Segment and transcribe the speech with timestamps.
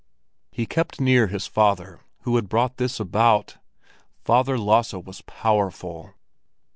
[0.51, 3.59] He kept near his father, who had brought this about.
[4.23, 6.15] Father Lasse was powerful!